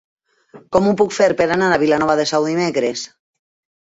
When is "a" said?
1.75-1.79